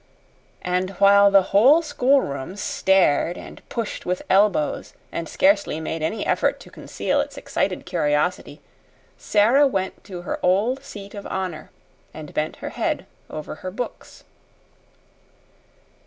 And 0.63 0.89
while 0.97 1.29
the 1.29 1.43
whole 1.53 1.83
schoolroom 1.83 2.55
stared 2.55 3.37
and 3.37 3.61
pushed 3.69 4.03
with 4.03 4.23
elbows, 4.31 4.95
and 5.11 5.29
scarcely 5.29 5.79
made 5.79 6.01
any 6.01 6.25
effort 6.25 6.59
to 6.61 6.71
conceal 6.71 7.21
its 7.21 7.37
excited 7.37 7.85
curiosity, 7.85 8.61
Sara 9.19 9.67
went 9.67 10.03
to 10.05 10.23
her 10.23 10.39
old 10.41 10.83
seat 10.83 11.13
of 11.13 11.27
honor, 11.27 11.69
and 12.15 12.33
bent 12.33 12.55
her 12.55 12.69
head 12.69 13.05
over 13.29 13.53
her 13.61 13.69
books. 13.69 14.23